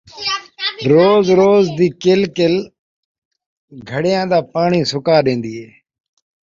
روز 1.37 1.65
دی 1.77 1.87
کِل 2.01 2.21
کِل 2.35 2.55
گھڑیاں 3.89 4.25
دا 4.31 4.39
پاݨی 4.51 4.81
سُکا 4.91 5.15
ݙین٘دی 5.25 5.53
ہے 5.61 5.67